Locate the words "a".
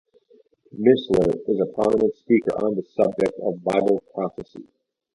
1.59-1.65